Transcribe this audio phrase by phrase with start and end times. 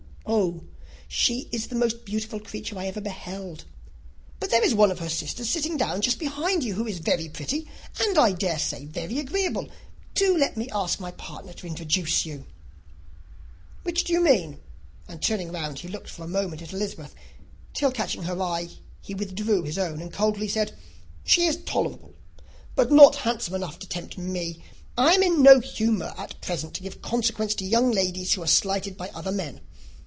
[0.33, 0.63] "Oh,
[1.09, 3.65] she is the most beautiful creature I ever beheld!
[4.39, 7.27] But there is one of her sisters sitting down just behind you, who is very
[7.27, 7.67] pretty,
[7.99, 9.67] and I dare say very agreeable.
[10.15, 12.45] Do let me ask my partner to introduce you."
[13.83, 14.59] [Illustration: "She is tolerable" [Copyright 1894 by George Allen.]] "Which do you mean?"
[15.09, 17.15] and turning round, he looked for a moment at Elizabeth,
[17.73, 18.69] till, catching her eye,
[19.01, 20.71] he withdrew his own, and coldly said,
[21.25, 22.13] "She is tolerable:
[22.75, 24.63] but not handsome enough to tempt me;
[24.97, 28.41] and I am in no humour at present to give consequence to young ladies who
[28.41, 29.59] are slighted by other men.